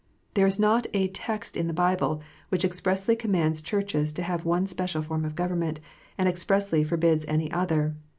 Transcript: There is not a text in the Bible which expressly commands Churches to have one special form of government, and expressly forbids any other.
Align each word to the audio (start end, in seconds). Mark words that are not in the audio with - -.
There 0.33 0.47
is 0.47 0.59
not 0.59 0.87
a 0.95 1.09
text 1.09 1.55
in 1.55 1.67
the 1.67 1.75
Bible 1.75 2.23
which 2.49 2.65
expressly 2.65 3.15
commands 3.15 3.61
Churches 3.61 4.11
to 4.13 4.23
have 4.23 4.45
one 4.45 4.65
special 4.65 5.03
form 5.03 5.25
of 5.25 5.35
government, 5.35 5.79
and 6.17 6.27
expressly 6.27 6.83
forbids 6.83 7.23
any 7.27 7.51
other. 7.51 7.93